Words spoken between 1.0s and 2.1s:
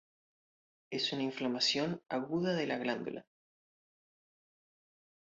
una inflamación